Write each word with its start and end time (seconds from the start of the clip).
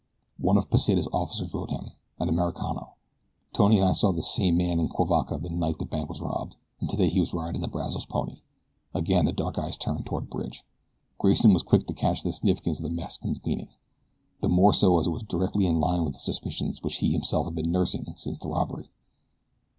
"One 0.39 0.57
of 0.57 0.67
Pesita's 0.71 1.07
officers 1.13 1.53
rode 1.53 1.69
him 1.69 1.91
an 2.19 2.27
Americano. 2.27 2.93
Tony 3.53 3.77
and 3.77 3.87
I 3.87 3.91
saw 3.91 4.11
this 4.11 4.31
same 4.33 4.57
man 4.57 4.79
in 4.79 4.89
Cuivaca 4.89 5.37
the 5.37 5.51
night 5.51 5.77
the 5.77 5.85
bank 5.85 6.09
was 6.09 6.21
robbed, 6.23 6.55
and 6.79 6.89
today 6.89 7.07
he 7.07 7.19
was 7.19 7.35
riding 7.35 7.61
the 7.61 7.67
Brazos 7.67 8.07
pony." 8.07 8.41
Again 8.95 9.25
the 9.25 9.31
dark 9.31 9.59
eyes 9.59 9.77
turned 9.77 10.07
toward 10.07 10.27
Bridge. 10.27 10.63
Grayson 11.19 11.53
was 11.53 11.61
quick 11.61 11.85
to 11.85 11.93
catch 11.93 12.23
the 12.23 12.31
significance 12.31 12.79
of 12.79 12.85
the 12.85 12.89
Mexican's 12.89 13.45
meaning. 13.45 13.69
The 14.39 14.49
more 14.49 14.73
so 14.73 14.99
as 14.99 15.05
it 15.05 15.11
was 15.11 15.21
directly 15.21 15.67
in 15.67 15.79
line 15.79 16.03
with 16.03 16.15
suspicions 16.15 16.81
which 16.81 16.95
he 16.95 17.11
himself 17.11 17.45
had 17.45 17.53
been 17.53 17.71
nursing 17.71 18.11
since 18.17 18.39
the 18.39 18.47
robbery. 18.49 18.89